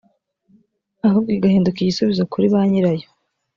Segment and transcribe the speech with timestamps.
[1.05, 3.07] ahubwo igahinduka igisubizo kuri banyirayo